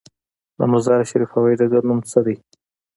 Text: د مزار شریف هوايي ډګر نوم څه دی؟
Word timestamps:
د 0.57 0.59
مزار 0.71 0.99
شریف 1.11 1.29
هوايي 1.35 1.55
ډګر 1.59 1.81
نوم 1.89 1.99
څه 2.11 2.19
دی؟ 2.25 2.35